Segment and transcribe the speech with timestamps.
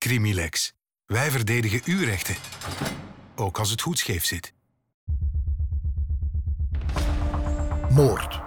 [0.00, 0.72] Crimilex.
[1.06, 2.34] Wij verdedigen uw rechten.
[3.36, 4.52] Ook als het goed scheef zit.
[7.90, 8.40] Moord.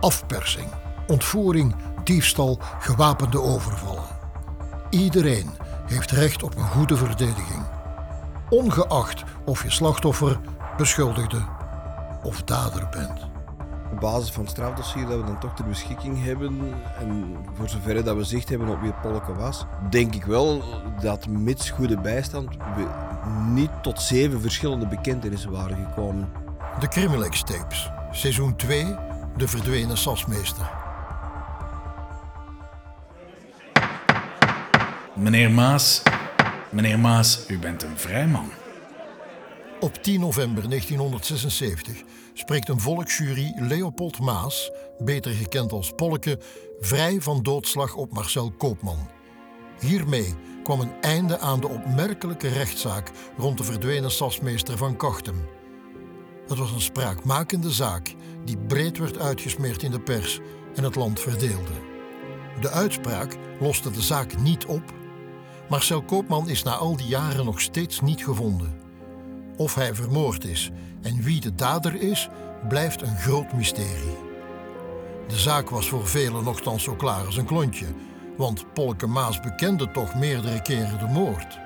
[0.00, 0.68] Afpersing.
[1.06, 1.74] Ontvoering,
[2.04, 4.18] diefstal, gewapende overvallen.
[4.90, 5.50] Iedereen
[5.86, 7.66] heeft recht op een goede verdediging.
[8.50, 10.40] Ongeacht of je slachtoffer,
[10.76, 11.44] beschuldigde
[12.22, 13.33] of dader bent.
[13.94, 18.04] Op basis van het strafdossier dat we dan toch ter beschikking hebben en voor zover
[18.04, 20.62] dat we zicht hebben op wie het Polke was, denk ik wel
[21.00, 22.86] dat mits goede bijstand we
[23.52, 26.32] niet tot zeven verschillende bekentenissen waren gekomen.
[26.80, 28.94] De Crimilex Tapes, seizoen 2,
[29.36, 30.70] De Verdwenen Sasmeester.
[35.14, 36.02] Meneer Maas,
[36.70, 38.50] meneer Maas, u bent een vrij man.
[39.80, 42.02] Op 10 november 1976
[42.32, 46.38] spreekt een volksjury Leopold Maas, beter gekend als Polke,
[46.80, 49.08] vrij van doodslag op Marcel Koopman.
[49.80, 55.48] Hiermee kwam een einde aan de opmerkelijke rechtszaak rond de verdwenen sasmeester van Kachtem.
[56.46, 60.40] Het was een spraakmakende zaak die breed werd uitgesmeerd in de pers
[60.74, 61.92] en het land verdeelde.
[62.60, 64.82] De uitspraak loste de zaak niet op.
[65.68, 68.83] Marcel Koopman is na al die jaren nog steeds niet gevonden.
[69.56, 70.70] Of hij vermoord is
[71.02, 72.28] en wie de dader is,
[72.68, 74.18] blijft een groot mysterie.
[75.28, 77.86] De zaak was voor velen nogthans zo klaar als een klontje,
[78.36, 81.58] want Polke Maas bekende toch meerdere keren de moord.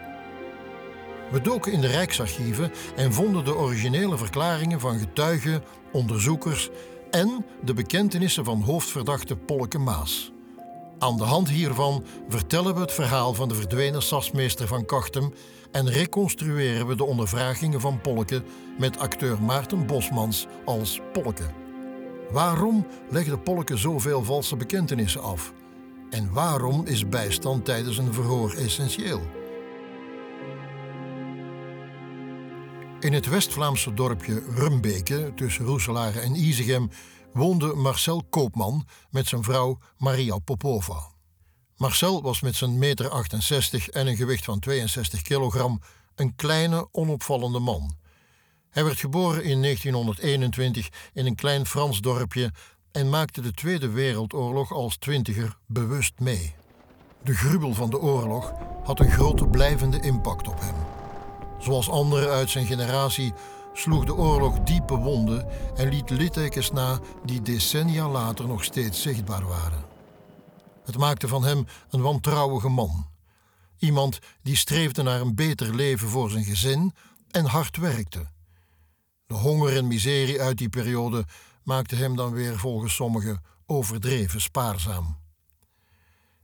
[1.30, 6.70] We doken in de Rijksarchieven en vonden de originele verklaringen van getuigen, onderzoekers
[7.10, 10.32] en de bekentenissen van hoofdverdachte Polke Maas.
[10.98, 15.32] Aan de hand hiervan vertellen we het verhaal van de verdwenen sasmeester van Kachtem
[15.70, 18.42] en reconstrueren we de ondervragingen van Polke
[18.78, 21.44] met acteur Maarten Bosmans als Polke.
[22.30, 25.52] Waarom legde Polke zoveel valse bekentenissen af?
[26.10, 29.20] En waarom is bijstand tijdens een verhoor essentieel?
[33.00, 36.90] In het West-Vlaamse dorpje Rumbeke, tussen Roeselare en Izegem,
[37.32, 41.16] woonde Marcel Koopman met zijn vrouw Maria Popova.
[41.76, 45.80] Marcel was met zijn meter 68 en een gewicht van 62 kilogram
[46.14, 47.96] een kleine, onopvallende man.
[48.70, 52.52] Hij werd geboren in 1921 in een klein Frans dorpje
[52.92, 56.54] en maakte de Tweede Wereldoorlog als twintiger bewust mee.
[57.22, 58.52] De gruwel van de oorlog
[58.84, 60.74] had een grote blijvende impact op hem.
[61.58, 63.32] Zoals anderen uit zijn generatie
[63.72, 69.46] sloeg de oorlog diepe wonden en liet littekens na die decennia later nog steeds zichtbaar
[69.46, 69.84] waren.
[70.84, 73.06] Het maakte van hem een wantrouwige man.
[73.78, 76.94] Iemand die streefde naar een beter leven voor zijn gezin
[77.30, 78.26] en hard werkte.
[79.26, 81.24] De honger en miserie uit die periode
[81.62, 85.18] maakte hem dan weer volgens sommigen overdreven spaarzaam.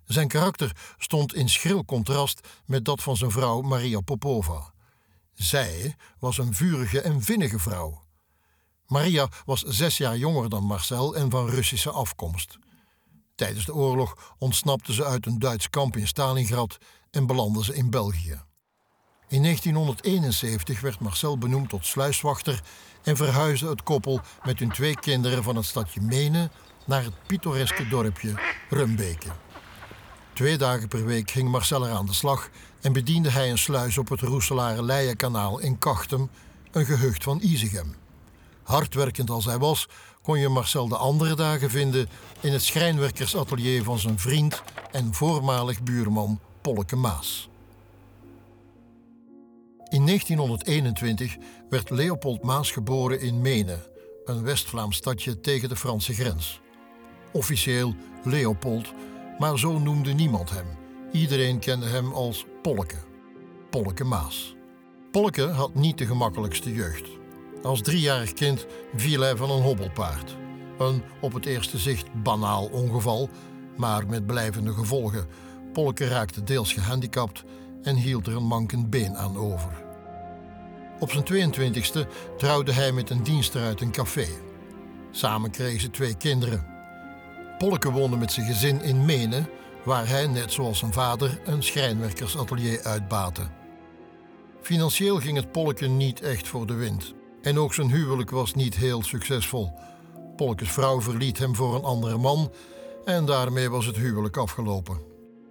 [0.05, 4.74] Zijn karakter stond in schril contrast met dat van zijn vrouw Maria Popova.
[5.35, 8.03] Zij was een vurige en vinnige vrouw.
[8.87, 12.59] Maria was zes jaar jonger dan Marcel en van Russische afkomst.
[13.35, 16.79] Tijdens de oorlog ontsnapte ze uit een Duits kamp in Stalingrad
[17.11, 18.43] en belandde ze in België.
[19.29, 22.63] In 1971 werd Marcel benoemd tot sluiswachter
[23.03, 26.51] en verhuisde het koppel met hun twee kinderen van het stadje Menen
[26.87, 28.35] naar het pittoreske dorpje
[28.69, 29.44] Rumbeke.
[30.35, 32.49] Twee dagen per week ging Marcel er aan de slag
[32.81, 36.31] en bediende hij een sluis op het Roeselare-Leijenkanaal in Kachtem,
[36.71, 37.95] een gehucht van Izegem.
[38.63, 39.89] Hardwerkend als hij was,
[40.23, 42.09] kon je Marcel de andere dagen vinden
[42.41, 44.63] in het schrijnwerkersatelier van zijn vriend
[44.93, 47.49] en voormalig buurman Polke Maas.
[49.89, 51.37] In 1921
[51.69, 53.83] werd Leopold Maas geboren in Menen,
[54.25, 56.61] een West-Vlaams stadje tegen de Franse grens.
[57.33, 57.95] Officieel
[58.25, 58.93] Leopold,
[59.39, 60.67] maar zo noemde niemand hem.
[61.13, 62.97] Iedereen kende hem als Polke.
[63.71, 64.57] Polke Maas.
[65.11, 67.09] Polke had niet de gemakkelijkste jeugd.
[67.63, 70.37] Als driejarig kind viel hij van een hobbelpaard.
[70.79, 73.29] Een op het eerste zicht banaal ongeval,
[73.77, 75.27] maar met blijvende gevolgen.
[75.73, 77.45] Polke raakte deels gehandicapt
[77.83, 79.85] en hield er een mankend been aan over.
[81.01, 84.27] Op zijn 22e trouwde hij met een dienster uit een café.
[85.11, 86.74] Samen kregen ze twee kinderen.
[87.65, 89.49] Polke woonde met zijn gezin in Menen,
[89.85, 93.43] waar hij, net zoals zijn vader, een schrijnwerkersatelier uitbaatte.
[94.61, 97.15] Financieel ging het Polke niet echt voor de wind.
[97.43, 99.73] En ook zijn huwelijk was niet heel succesvol.
[100.37, 102.53] Polkes vrouw verliet hem voor een andere man
[103.05, 104.99] en daarmee was het huwelijk afgelopen.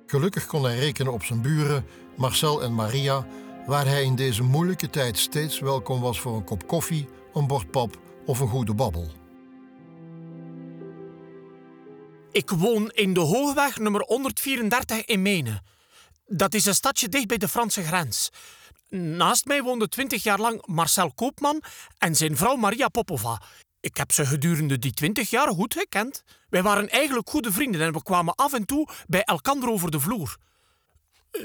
[0.06, 1.86] Gelukkig kon hij rekenen op zijn buren,
[2.18, 3.28] Marcel en Maria,
[3.66, 7.72] waar hij in deze moeilijke tijd steeds welkom was voor een kop koffie, een bord
[7.72, 9.23] pap of een goede babbel.
[12.34, 15.62] Ik woon in de Hoogweg nummer 134 in Menen.
[16.26, 18.30] Dat is een stadje dicht bij de Franse grens.
[18.90, 21.64] Naast mij woonde twintig jaar lang Marcel Koopman
[21.98, 23.42] en zijn vrouw Maria Popova.
[23.80, 26.24] Ik heb ze gedurende die twintig jaar goed gekend.
[26.50, 30.00] Wij waren eigenlijk goede vrienden en we kwamen af en toe bij elkander over de
[30.00, 30.38] vloer.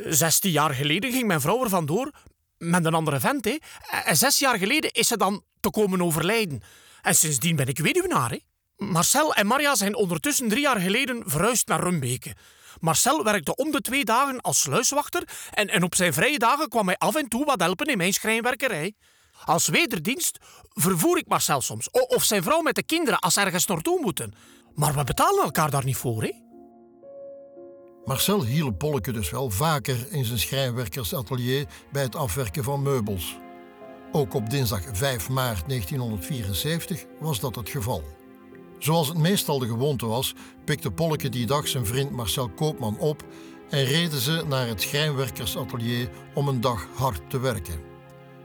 [0.04, 2.10] Zestien jaar geleden ging mijn vrouw er vandoor
[2.58, 3.44] met een andere vent.
[3.44, 3.56] Hè.
[4.04, 6.62] En zes jaar geleden is ze dan te komen overlijden.
[7.02, 8.30] En sindsdien ben ik weduwnaar.
[8.30, 8.38] Hè.
[8.78, 12.34] Marcel en Maria zijn ondertussen drie jaar geleden verhuisd naar Rumbeke.
[12.80, 16.86] Marcel werkte om de twee dagen als sluiswachter en, en op zijn vrije dagen kwam
[16.86, 18.94] hij af en toe wat helpen in mijn schrijnwerkerij.
[19.44, 20.38] Als wederdienst
[20.72, 24.34] vervoer ik Marcel soms, of zijn vrouw met de kinderen als ze ergens naartoe moeten.
[24.74, 26.32] Maar we betalen elkaar daar niet voor, hè?
[28.04, 33.36] Marcel hielp Polleke dus wel vaker in zijn schrijnwerkersatelier bij het afwerken van meubels.
[34.12, 38.17] Ook op dinsdag 5 maart 1974 was dat het geval.
[38.78, 40.34] Zoals het meestal de gewoonte was,
[40.64, 43.24] pikte Polleke die dag zijn vriend Marcel Koopman op
[43.70, 47.80] en reden ze naar het schrijnwerkersatelier om een dag hard te werken.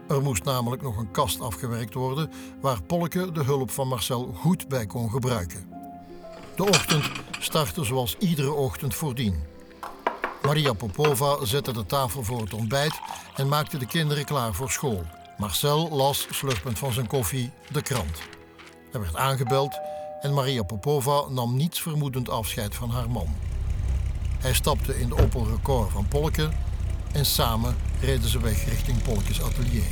[0.07, 2.31] Er moest namelijk nog een kast afgewerkt worden
[2.62, 5.68] waar Polleke de hulp van Marcel goed bij kon gebruiken.
[6.56, 9.44] De ochtend startte zoals iedere ochtend voordien.
[10.41, 13.00] Maria Popova zette de tafel voor het ontbijt
[13.36, 15.03] en maakte de kinderen klaar voor school.
[15.38, 18.21] Marcel las, slurpend van zijn koffie, de krant.
[18.91, 19.79] Er werd aangebeld
[20.23, 23.27] en Maria Popova nam niets vermoedend afscheid van haar man.
[24.39, 26.49] Hij stapte in de Opel Record van Polke
[27.13, 29.91] en samen reden ze weg richting Polkes atelier.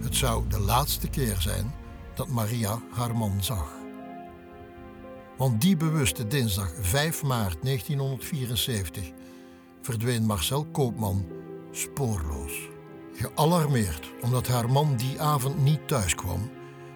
[0.00, 1.74] Het zou de laatste keer zijn
[2.14, 3.72] dat Maria haar man zag.
[5.36, 9.10] Want die bewuste dinsdag 5 maart 1974
[9.82, 11.26] verdween Marcel Koopman
[11.70, 12.52] spoorloos.
[13.14, 16.50] Gealarmeerd omdat haar man die avond niet thuis kwam,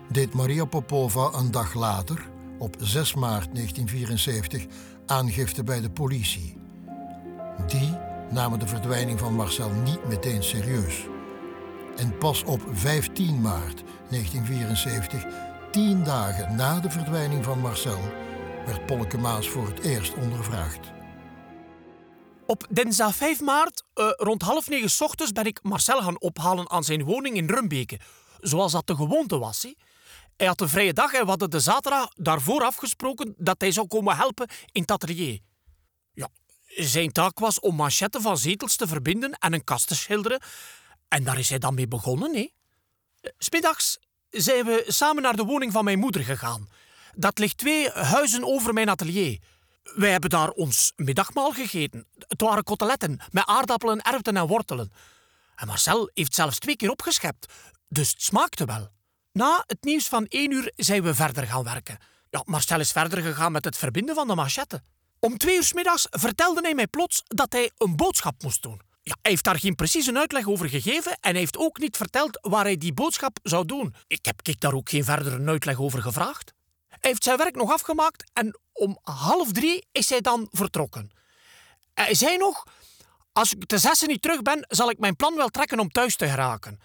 [0.08, 2.28] deed Maria Popova een dag later,
[2.58, 4.66] op 6 maart 1974,
[5.06, 6.56] aangifte bij de politie.
[7.66, 7.96] Die
[8.30, 11.06] namen de verdwijning van Marcel niet meteen serieus.
[11.96, 15.24] En pas op 15 maart 1974,
[15.70, 18.00] tien dagen na de verdwijning van Marcel,
[18.66, 20.92] werd Polke Maas voor het eerst ondervraagd.
[22.46, 26.84] Op dinsdag 5 maart, eh, rond half negen ochtends, ben ik Marcel gaan ophalen aan
[26.84, 28.00] zijn woning in Rumbeke.
[28.40, 29.66] Zoals dat de gewoonte was.
[30.36, 33.86] Hij had een vrije dag en we hadden de zaterdag daarvoor afgesproken dat hij zou
[33.86, 35.38] komen helpen in het atelier.
[36.12, 36.28] Ja,
[36.66, 40.40] zijn taak was om manchetten van zetels te verbinden en een kast te schilderen.
[41.08, 42.34] En daar is hij dan mee begonnen.
[42.34, 42.48] Hè.
[43.20, 43.98] Eh, Smiddags
[44.31, 46.69] zijn we samen naar de woning van mijn moeder gegaan.
[47.16, 49.38] Dat ligt twee huizen over mijn atelier.
[49.82, 52.06] Wij hebben daar ons middagmaal gegeten.
[52.19, 54.92] Het waren koteletten met aardappelen, erwten en wortelen.
[55.56, 57.52] En Marcel heeft zelfs twee keer opgeschept,
[57.88, 58.88] dus het smaakte wel.
[59.34, 61.98] Na het nieuws van één uur zijn we verder gaan werken.
[62.31, 64.84] Ja, Marcel is verder gegaan met het verbinden van de machetten.
[65.19, 68.81] Om twee uur middags vertelde hij mij plots dat hij een boodschap moest doen.
[69.02, 72.76] Hij heeft daar geen precieze uitleg over gegeven en heeft ook niet verteld waar hij
[72.76, 73.94] die boodschap zou doen.
[74.06, 76.52] Ik heb ik daar ook geen verdere uitleg over gevraagd.
[76.88, 81.10] Hij heeft zijn werk nog afgemaakt en om half drie is hij dan vertrokken.
[81.94, 82.66] Hij zei nog:
[83.32, 86.16] Als ik te zessen niet terug ben, zal ik mijn plan wel trekken om thuis
[86.16, 86.81] te geraken.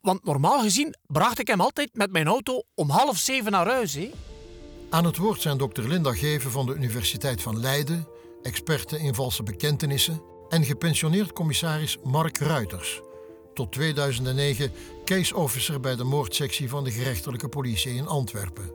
[0.00, 3.98] Want normaal gezien bracht ik hem altijd met mijn auto om half zeven naar huis.
[4.90, 8.08] Aan het woord zijn dokter Linda Geven van de Universiteit van Leiden,
[8.42, 13.00] experte in valse bekentenissen, en gepensioneerd commissaris Mark Ruiters,
[13.54, 14.72] tot 2009
[15.04, 18.72] case officer bij de moordsectie van de gerechtelijke politie in Antwerpen.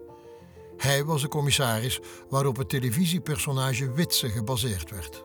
[0.78, 2.00] Hij was de commissaris
[2.30, 5.24] waarop het televisiepersonage Witse gebaseerd werd.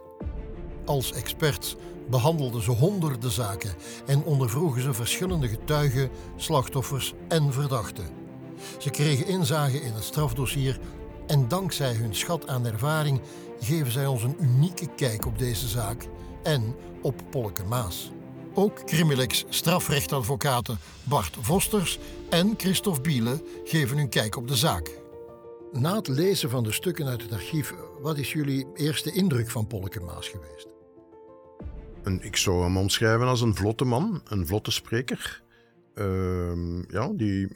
[0.85, 1.77] Als experts
[2.11, 3.75] behandelden ze honderden zaken
[4.07, 8.07] en ondervroegen ze verschillende getuigen, slachtoffers en verdachten.
[8.79, 10.79] Ze kregen inzage in het strafdossier
[11.27, 13.21] en dankzij hun schat aan ervaring
[13.61, 16.07] geven zij ons een unieke kijk op deze zaak
[16.43, 18.11] en op Polke Maas.
[18.55, 21.99] Ook Crimilex strafrechtadvocaten Bart Vosters
[22.31, 24.91] en Christophe Biele geven hun kijk op de zaak.
[25.73, 29.67] Na het lezen van de stukken uit het archief, wat is jullie eerste indruk van
[29.67, 30.76] Polke Maas geweest?
[32.07, 35.43] Ik zou hem omschrijven als een vlotte man, een vlotte spreker.
[35.95, 37.49] Ehm, ja, die,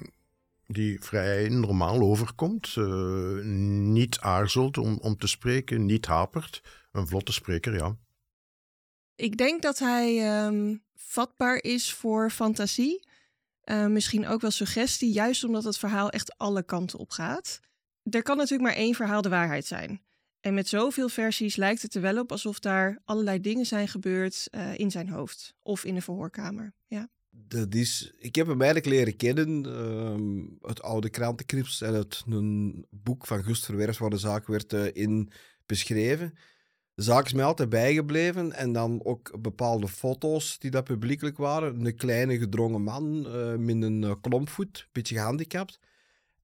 [0.67, 2.75] die vrij normaal overkomt.
[2.77, 6.63] eh, niet aarzelt om, om te spreken, niet hapert.
[6.93, 7.97] Een vlotte spreker, ja.
[9.15, 13.09] Ik denk dat hij ehm, vatbaar is voor fantasie.
[13.61, 17.61] Eh, misschien ook wel suggestie, juist omdat het verhaal echt alle kanten op gaat.
[18.03, 20.03] Er kan natuurlijk maar één verhaal de waarheid zijn.
[20.41, 24.49] En met zoveel versies lijkt het er wel op alsof daar allerlei dingen zijn gebeurd
[24.51, 26.73] eh, in zijn hoofd of in de verhoorkamer.
[26.87, 27.09] Ja.
[27.31, 32.87] Dat is, ik heb hem eigenlijk leren kennen, ehm, het oude krantenkrips en het een
[32.91, 35.31] boek van Gust Verwerfs waar de zaak werd eh, in
[35.67, 36.35] beschreven.
[36.95, 38.53] zaak is mij altijd bijgebleven.
[38.53, 41.85] En dan ook bepaalde foto's die dat publiekelijk waren.
[41.85, 45.79] Een kleine gedrongen man uh, met een klompvoet, een beetje gehandicapt.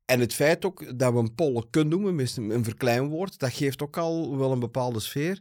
[0.07, 3.97] En het feit ook dat we een pollen kunnen noemen, een verkleinwoord, dat geeft ook
[3.97, 5.41] al wel een bepaalde sfeer.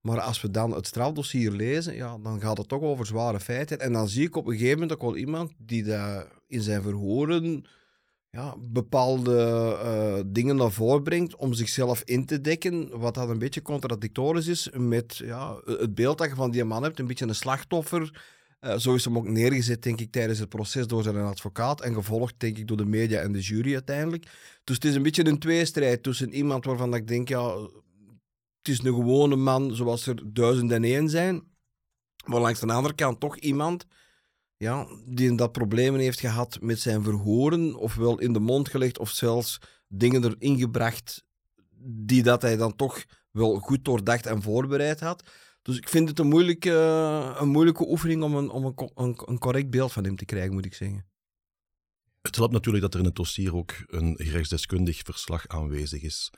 [0.00, 3.80] Maar als we dan het strafdossier lezen, ja, dan gaat het toch over zware feiten.
[3.80, 6.82] En dan zie ik op een gegeven moment ook wel iemand die dat in zijn
[6.82, 7.64] verhoren
[8.30, 9.36] ja, bepaalde
[9.84, 14.46] uh, dingen naar voren brengt om zichzelf in te dekken, wat dat een beetje contradictorisch
[14.46, 18.22] is met ja, het beeld dat je van die man hebt, een beetje een slachtoffer.
[18.64, 21.94] Uh, zo is hem ook neergezet, denk ik, tijdens het proces door zijn advocaat en
[21.94, 24.26] gevolgd, denk ik, door de media en de jury uiteindelijk.
[24.64, 27.56] Dus het is een beetje een tweestrijd tussen iemand waarvan ik denk, ja,
[28.58, 31.42] het is een gewone man zoals er duizend en één zijn,
[32.24, 33.86] maar langs de andere kant toch iemand
[34.56, 39.10] ja, die dat problemen heeft gehad met zijn verhoren, ofwel in de mond gelegd, of
[39.10, 41.24] zelfs dingen erin gebracht
[41.86, 45.22] die dat hij dan toch wel goed doordacht en voorbereid had.
[45.64, 46.70] Dus ik vind het een moeilijke,
[47.38, 50.64] een moeilijke oefening om, een, om een, een, correct beeld van hem te krijgen, moet
[50.64, 51.06] ik zeggen.
[52.22, 56.30] Het helpt natuurlijk dat er in het dossier ook een rechtsdeskundig verslag aanwezig is.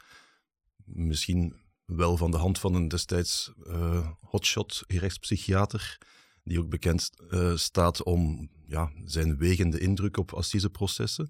[0.84, 5.98] Misschien wel van de hand van een destijds uh, hotshot rechtspsychiater
[6.42, 11.28] die ook bekend uh, staat om ja, zijn wegende indruk op assiseprocessen.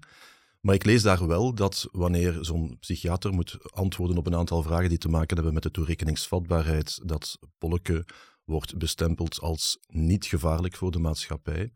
[0.61, 4.89] Maar ik lees daar wel dat wanneer zo'n psychiater moet antwoorden op een aantal vragen
[4.89, 8.05] die te maken hebben met de toerekeningsvatbaarheid, dat Polleke
[8.43, 11.71] wordt bestempeld als niet gevaarlijk voor de maatschappij.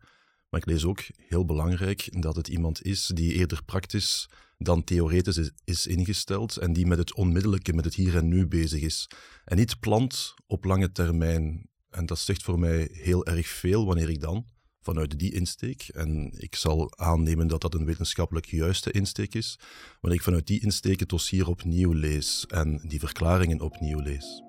[0.48, 5.36] Maar ik lees ook, heel belangrijk, dat het iemand is die eerder praktisch dan theoretisch
[5.36, 9.10] is, is, ingesteld en die met het onmiddellijke, met het hier en nu bezig is.
[9.44, 14.08] En niet plant op lange termijn en dat zegt voor mij heel erg veel wanneer
[14.08, 14.46] ik dan
[14.82, 19.58] vanuit die insteek, en ik zal aannemen dat dat een wetenschappelijk juiste insteek is,
[20.00, 24.42] wanneer ik vanuit die insteek het dossier opnieuw lees en die verklaringen opnieuw lees.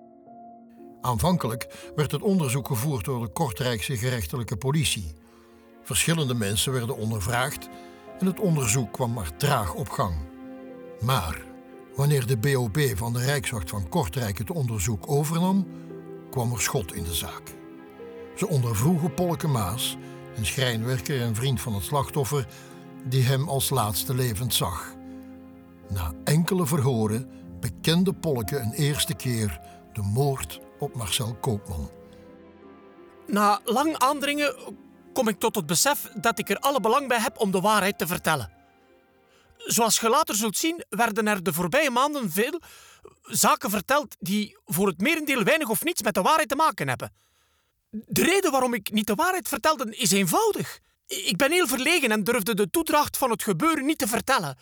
[1.01, 5.13] Aanvankelijk werd het onderzoek gevoerd door de Kortrijkse gerechtelijke politie.
[5.83, 7.69] Verschillende mensen werden ondervraagd
[8.19, 10.15] en het onderzoek kwam maar traag op gang.
[11.01, 11.41] Maar
[11.95, 15.67] wanneer de BOB van de Rijkswacht van Kortrijk het onderzoek overnam,
[16.29, 17.55] kwam er schot in de zaak.
[18.35, 19.97] Ze ondervroegen Polke Maas,
[20.35, 22.47] een schrijnwerker en vriend van het slachtoffer,
[23.03, 24.93] die hem als laatste levend zag.
[25.89, 29.59] Na enkele verhoren bekende Polke een eerste keer
[29.93, 31.89] de moord op Marcel Koopman.
[33.27, 34.55] Na lang aandringen
[35.13, 37.97] kom ik tot het besef dat ik er alle belang bij heb om de waarheid
[37.97, 38.51] te vertellen.
[39.57, 42.61] Zoals je later zult zien, werden er de voorbije maanden veel
[43.21, 47.13] zaken verteld die voor het merendeel weinig of niets met de waarheid te maken hebben.
[47.93, 50.79] De reden waarom ik niet de waarheid vertelde is eenvoudig.
[51.07, 54.57] Ik ben heel verlegen en durfde de toedracht van het gebeuren niet te vertellen.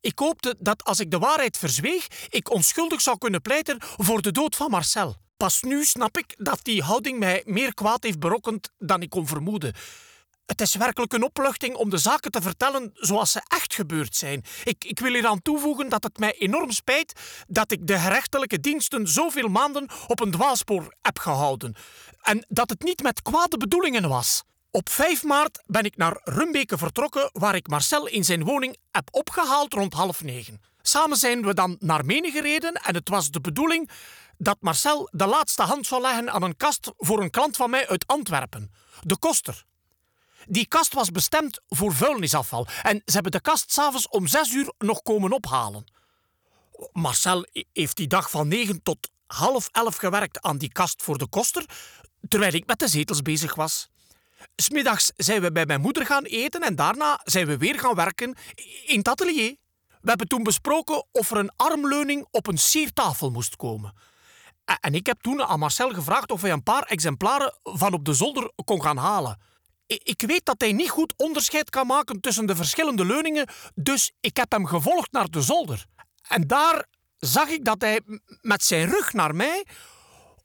[0.00, 4.32] Ik hoopte dat als ik de waarheid verzweeg, ik onschuldig zou kunnen pleiten voor de
[4.32, 5.16] dood van Marcel.
[5.36, 9.26] Pas nu snap ik dat die houding mij meer kwaad heeft berokkend dan ik kon
[9.26, 9.74] vermoeden.
[10.48, 14.44] Het is werkelijk een opluchting om de zaken te vertellen zoals ze echt gebeurd zijn.
[14.64, 19.08] Ik, ik wil aan toevoegen dat het mij enorm spijt dat ik de gerechtelijke diensten
[19.08, 21.74] zoveel maanden op een dwaalspoor heb gehouden.
[22.22, 24.42] En dat het niet met kwade bedoelingen was.
[24.70, 29.08] Op 5 maart ben ik naar Rumbeke vertrokken, waar ik Marcel in zijn woning heb
[29.10, 30.60] opgehaald rond half negen.
[30.82, 33.90] Samen zijn we dan naar Menen gereden en het was de bedoeling
[34.38, 37.88] dat Marcel de laatste hand zou leggen aan een kast voor een klant van mij
[37.88, 39.66] uit Antwerpen, de Koster.
[40.50, 44.72] Die kast was bestemd voor vuilnisafval en ze hebben de kast s'avonds om zes uur
[44.78, 45.92] nog komen ophalen.
[46.92, 51.26] Marcel heeft die dag van negen tot half elf gewerkt aan die kast voor de
[51.26, 51.64] koster,
[52.28, 53.88] terwijl ik met de zetels bezig was.
[54.56, 58.36] Smiddags zijn we bij mijn moeder gaan eten en daarna zijn we weer gaan werken
[58.86, 59.56] in het atelier.
[60.00, 63.94] We hebben toen besproken of er een armleuning op een siertafel moest komen.
[64.80, 68.14] En ik heb toen aan Marcel gevraagd of hij een paar exemplaren van op de
[68.14, 69.38] zolder kon gaan halen.
[69.88, 74.36] Ik weet dat hij niet goed onderscheid kan maken tussen de verschillende leuningen, dus ik
[74.36, 75.84] heb hem gevolgd naar de zolder.
[76.28, 78.00] En daar zag ik dat hij
[78.40, 79.66] met zijn rug naar mij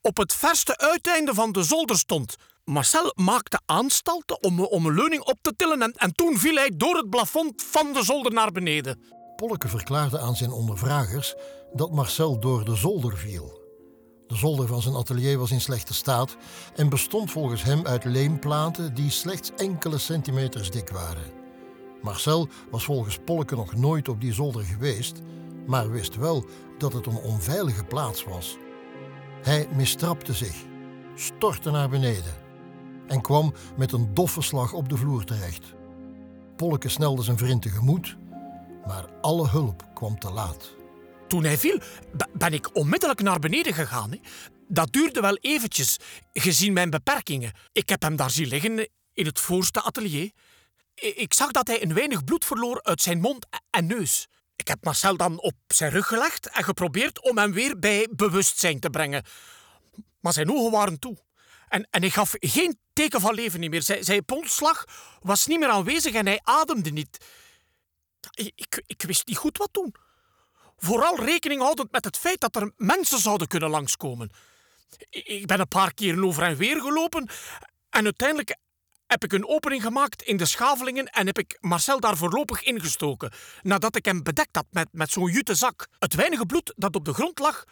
[0.02, 2.36] op het verste uiteinde van de zolder stond.
[2.64, 6.72] Marcel maakte aanstalten om, om een leuning op te tillen en, en toen viel hij
[6.76, 9.02] door het plafond van de zolder naar beneden.
[9.36, 11.36] Polleke verklaarde aan zijn ondervragers
[11.74, 13.63] dat Marcel door de zolder viel.
[14.28, 16.38] De zolder van zijn atelier was in slechte staat
[16.76, 21.32] en bestond volgens hem uit leemplaten die slechts enkele centimeters dik waren.
[22.02, 25.22] Marcel was volgens Polke nog nooit op die zolder geweest,
[25.66, 26.46] maar wist wel
[26.78, 28.58] dat het een onveilige plaats was.
[29.42, 30.56] Hij mistrapte zich,
[31.16, 32.34] stortte naar beneden
[33.08, 35.74] en kwam met een doffe slag op de vloer terecht.
[36.56, 38.18] Polke snelde zijn vriend tegemoet,
[38.88, 40.83] maar alle hulp kwam te laat.
[41.34, 41.80] Toen hij viel,
[42.34, 44.20] ben ik onmiddellijk naar beneden gegaan.
[44.68, 45.98] Dat duurde wel eventjes,
[46.34, 47.52] gezien mijn beperkingen.
[47.72, 50.32] Ik heb hem daar zien liggen in het voorste atelier.
[50.96, 54.28] Ik zag dat hij een weinig bloed verloor uit zijn mond en neus.
[54.56, 58.80] Ik heb Marcel dan op zijn rug gelegd en geprobeerd om hem weer bij bewustzijn
[58.80, 59.24] te brengen.
[60.20, 61.18] Maar zijn ogen waren toe.
[61.68, 63.82] En, en hij gaf geen teken van leven meer.
[63.82, 64.86] Zijn, zijn polsslag
[65.20, 67.26] was niet meer aanwezig en hij ademde niet.
[68.34, 69.96] Ik, ik wist niet goed wat doen.
[70.84, 74.30] Vooral rekening houdend met het feit dat er mensen zouden kunnen langskomen.
[75.10, 77.30] Ik ben een paar keer over en weer gelopen
[77.90, 78.58] en uiteindelijk
[79.08, 83.32] heb ik een opening gemaakt in de schavelingen en heb ik Marcel daar voorlopig ingestoken,
[83.62, 85.88] nadat ik hem bedekt had met, met zo'n jute zak.
[86.00, 87.64] Het weinige bloed dat op de grond lag,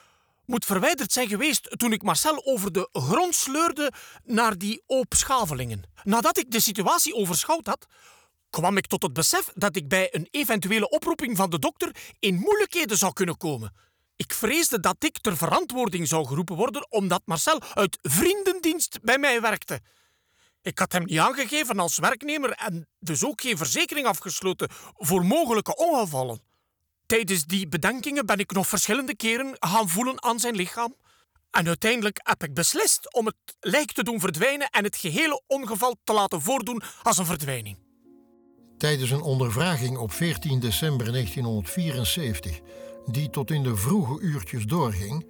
[0.46, 3.91] moet verwijderd zijn geweest toen ik Marcel over de grond sleurde
[4.24, 5.84] naar die oop schavelingen.
[6.03, 7.88] Nadat ik de situatie overschouwd had,
[8.51, 12.36] kwam ik tot het besef dat ik bij een eventuele oproeping van de dokter in
[12.36, 13.74] moeilijkheden zou kunnen komen.
[14.15, 19.41] Ik vreesde dat ik ter verantwoording zou geroepen worden omdat Marcel uit vriendendienst bij mij
[19.41, 19.81] werkte.
[20.62, 25.75] Ik had hem niet aangegeven als werknemer en dus ook geen verzekering afgesloten voor mogelijke
[25.75, 26.41] ongevallen.
[27.05, 30.96] Tijdens die bedenkingen ben ik nog verschillende keren gaan voelen aan zijn lichaam.
[31.51, 35.96] En uiteindelijk heb ik beslist om het lijk te doen verdwijnen en het gehele ongeval
[36.03, 37.90] te laten voordoen als een verdwijning.
[38.82, 42.60] Tijdens een ondervraging op 14 december 1974,
[43.06, 45.26] die tot in de vroege uurtjes doorging,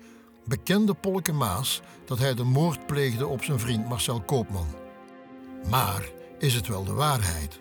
[0.46, 4.68] bekende Polke Maas dat hij de moord pleegde op zijn vriend Marcel Koopman.
[5.70, 7.60] Maar is het wel de waarheid?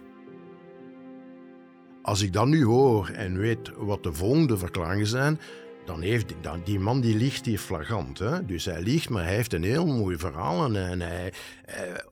[2.03, 5.41] Als ik dat nu hoor en weet wat de volgende verklaringen zijn,
[5.85, 8.19] dan heeft dan, die man die liegt hier flagrant.
[8.19, 8.45] Hè?
[8.45, 11.33] Dus hij liegt, maar hij heeft een heel mooi verhaal en, hij,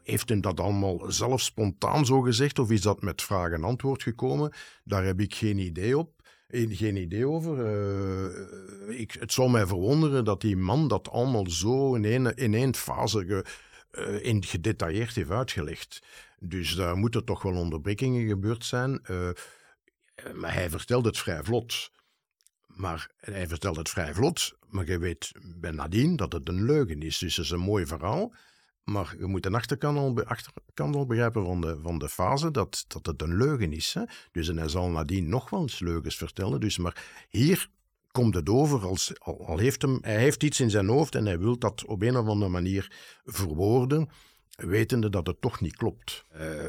[0.02, 4.02] heeft hem dat allemaal zelf spontaan zo gezegd of is dat met vraag en antwoord
[4.02, 4.52] gekomen?
[4.84, 6.16] Daar heb ik geen idee op.
[6.50, 7.58] Geen idee over.
[7.58, 12.74] Uh, ik, het zou mij verwonderen dat die man dat allemaal zo in één, in
[12.74, 13.44] fase
[14.22, 16.02] in gedetailleerd heeft uitgelegd.
[16.38, 19.00] Dus daar moeten toch wel onderbrekingen gebeurd zijn.
[20.34, 21.90] Maar hij vertelt het vrij vlot.
[22.78, 27.02] Maar hij vertelt het vrij vlot, maar je weet bij nadien dat het een leugen
[27.02, 27.18] is.
[27.18, 28.32] Dus het is een mooi verhaal.
[28.84, 33.22] Maar je moet de achterkant al, begrijpen van de, van de fase dat, dat het
[33.22, 33.94] een leugen is.
[33.94, 34.02] Hè?
[34.32, 36.60] Dus en hij zal nadien nog wel eens leugens vertellen.
[36.60, 37.68] Dus, maar hier
[38.10, 41.38] komt het over als al, heeft hem, hij heeft iets in zijn hoofd en hij
[41.38, 42.92] wil dat op een of andere manier
[43.24, 44.08] verwoorden,
[44.66, 46.24] wetende dat het toch niet klopt.
[46.36, 46.64] Uh,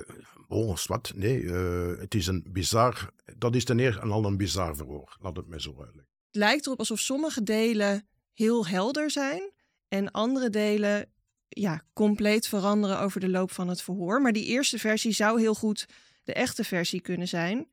[0.47, 1.12] oh, wat?
[1.15, 5.36] Nee, uh, het is een bizar, dat is ten eerste al een bizar verhoor, laat
[5.36, 6.08] het mij zo uitleggen.
[6.25, 9.52] Het lijkt erop alsof sommige delen heel helder zijn
[9.88, 11.10] en andere delen
[11.47, 14.21] ja, compleet veranderen over de loop van het verhoor.
[14.21, 15.88] Maar die eerste versie zou heel goed
[16.23, 17.67] de echte versie kunnen zijn.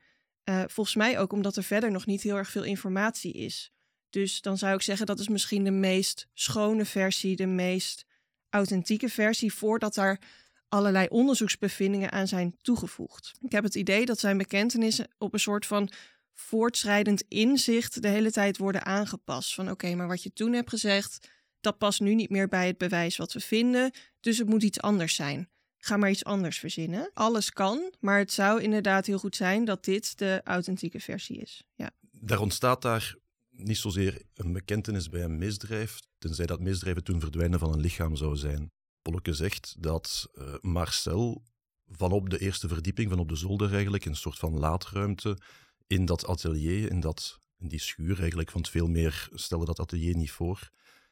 [0.45, 3.73] Uh, volgens mij ook omdat er verder nog niet heel erg veel informatie is.
[4.11, 8.07] Dus dan zou ik zeggen dat is misschien de meest schone versie, de meest
[8.51, 10.21] authentieke versie, voordat daar
[10.69, 13.33] allerlei onderzoeksbevindingen aan zijn toegevoegd.
[13.41, 15.91] Ik heb het idee dat zijn bekentenissen op een soort van
[16.35, 19.55] voortschrijdend inzicht de hele tijd worden aangepast.
[19.55, 21.31] Van oké, maar wat je toen hebt gezegd,
[21.61, 24.81] dat past nu niet meer bij het bewijs wat we vinden, dus het moet iets
[24.81, 25.49] anders zijn
[25.87, 27.11] ga maar iets anders verzinnen.
[27.15, 31.63] Alles kan, maar het zou inderdaad heel goed zijn dat dit de authentieke versie is.
[31.75, 31.91] Ja.
[32.11, 33.17] Daar ontstaat daar
[33.57, 38.17] niet zozeer een bekentenis bij een misdrijf, tenzij dat misdrijf toen verdwijnen van een lichaam
[38.17, 38.71] zou zijn.
[39.03, 41.43] Polke zegt dat uh, Marcel
[41.89, 45.39] vanop de eerste verdieping, van op de zolder eigenlijk, een soort van laadruimte
[45.87, 50.31] in dat atelier, in, dat, die schuur eigenlijk, want veel meer stelde dat atelier niet
[50.31, 50.71] voor,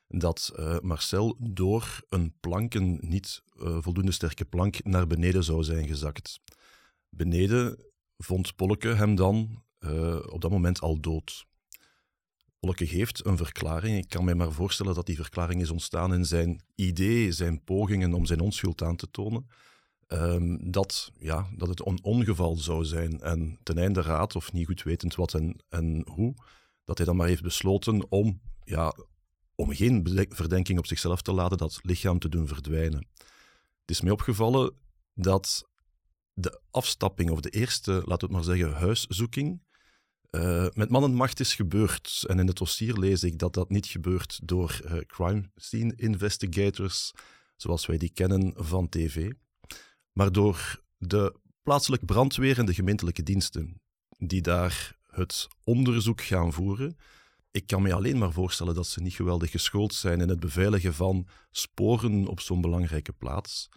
[0.09, 5.65] dat uh, Marcel door een plank, een niet uh, voldoende sterke plank, naar beneden zou
[5.65, 6.41] zijn gezakt.
[7.09, 7.79] Beneden
[8.17, 9.63] vond Polke hem dan
[10.29, 11.47] op dat moment al dood.
[12.65, 13.97] Polke geeft een verklaring.
[13.97, 18.15] Ik kan me maar voorstellen dat die verklaring is ontstaan in zijn idee, zijn pogingen
[18.15, 19.47] om zijn onschuld aan te tonen.
[20.09, 23.21] Um, dat, ja, dat het een ongeval zou zijn.
[23.21, 26.35] En ten einde raad, of niet goed wetend wat en, en hoe,
[26.85, 28.95] dat hij dan maar heeft besloten om ja,
[29.55, 33.07] om geen verdenking op zichzelf te laten, dat lichaam te doen verdwijnen.
[33.81, 34.75] Het is mij opgevallen
[35.15, 35.69] dat
[36.33, 39.61] de afstapping, of de eerste, laten we het maar zeggen, huiszoeking,
[40.35, 42.25] uh, met man en macht is gebeurd.
[42.27, 47.13] En in het dossier lees ik dat dat niet gebeurt door uh, crime scene investigators,
[47.57, 49.33] zoals wij die kennen van tv,
[50.13, 53.81] maar door de plaatselijke brandweer en de gemeentelijke diensten,
[54.19, 56.97] die daar het onderzoek gaan voeren
[57.55, 60.95] ik kan me alleen maar voorstellen dat ze niet geweldig geschoold zijn in het beveiligen
[60.95, 63.69] van sporen op zo'n belangrijke plaats.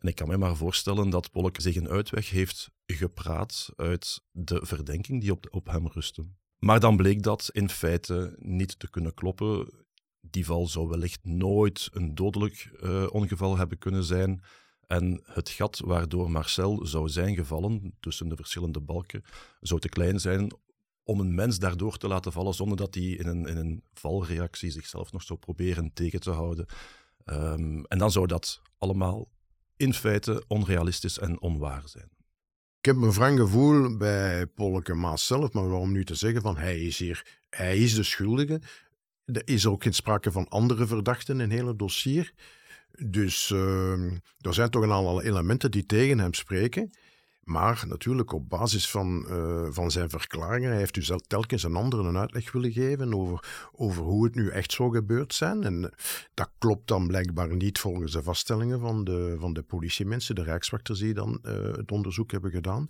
[0.00, 4.60] En ik kan me maar voorstellen dat Polk zich een uitweg heeft gepraat uit de
[4.62, 6.26] verdenking die op, op hem rustte.
[6.58, 9.68] Maar dan bleek dat in feite niet te kunnen kloppen.
[10.20, 14.42] die val zou wellicht nooit een dodelijk uh, ongeval hebben kunnen zijn.
[14.86, 19.24] En het gat waardoor Marcel zou zijn gevallen tussen de verschillende balken
[19.60, 20.52] zou te klein zijn
[21.04, 24.70] om een mens daardoor te laten vallen zonder dat hij in een, in een valreactie
[24.70, 26.66] zichzelf nog zou proberen tegen te houden.
[27.24, 29.28] Um, en dan zou dat allemaal
[29.80, 32.08] in feite onrealistisch en onwaar zijn.
[32.78, 36.56] Ik heb een wrang gevoel bij Polke Maas zelf, maar waarom nu te zeggen van
[36.56, 38.60] hij is hier, hij is de schuldige.
[39.24, 42.32] Er is ook geen sprake van andere verdachten in het hele dossier.
[43.06, 46.90] Dus uh, er zijn toch een aantal elementen die tegen hem spreken.
[47.40, 52.02] Maar natuurlijk op basis van, uh, van zijn verklaringen, hij heeft dus telkens een andere
[52.02, 55.64] een uitleg willen geven over, over hoe het nu echt zou gebeurd zijn.
[55.64, 55.92] En
[56.34, 60.98] dat klopt dan blijkbaar niet volgens de vaststellingen van de, van de politiemensen, de rijkswachters
[60.98, 62.86] die dan uh, het onderzoek hebben gedaan.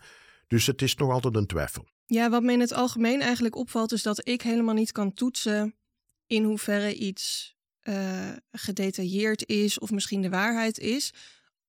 [0.47, 1.87] Dus het is nog altijd een twijfel.
[2.07, 5.75] Ja, wat me in het algemeen eigenlijk opvalt, is dat ik helemaal niet kan toetsen
[6.27, 7.55] in hoeverre iets
[8.53, 11.13] gedetailleerd is of misschien de waarheid is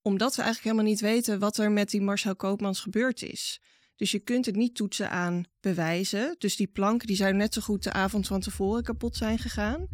[0.02, 3.62] omdat we eigenlijk helemaal niet weten wat er met die Marcel Koopmans gebeurd is.
[3.96, 6.36] Dus je kunt het niet toetsen aan bewijzen.
[6.38, 9.88] Dus die planken die zijn net zo goed de avond van tevoren kapot zijn gegaan.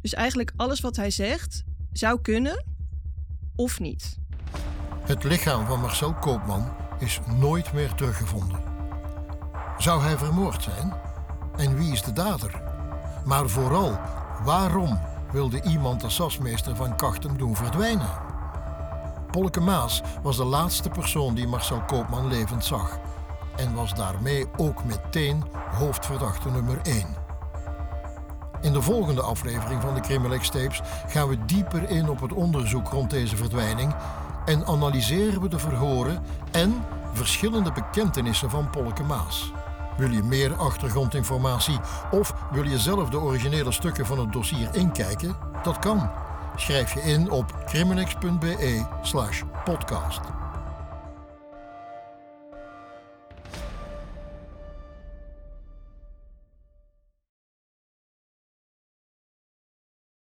[0.00, 2.64] Dus eigenlijk alles wat hij zegt zou kunnen
[3.56, 4.18] of niet.
[5.06, 8.62] Het lichaam van Marcel Koopman is nooit meer teruggevonden.
[9.78, 10.94] Zou hij vermoord zijn?
[11.56, 12.62] En wie is de dader?
[13.24, 13.98] Maar vooral,
[14.44, 15.00] waarom
[15.32, 18.23] wilde iemand de sasmeester van Kachtem doen verdwijnen?
[19.34, 22.98] Polke Maas was de laatste persoon die Marcel Koopman levend zag
[23.56, 25.44] en was daarmee ook meteen
[25.78, 27.06] hoofdverdachte nummer 1.
[28.60, 32.88] In de volgende aflevering van de Crimilex Tapes gaan we dieper in op het onderzoek
[32.88, 33.94] rond deze verdwijning
[34.44, 39.52] en analyseren we de verhoren en verschillende bekentenissen van Polke Maas.
[39.96, 41.78] Wil je meer achtergrondinformatie
[42.10, 45.36] of wil je zelf de originele stukken van het dossier inkijken?
[45.62, 46.10] Dat kan.
[46.56, 50.20] Schrijf je in op criminex.be/podcast.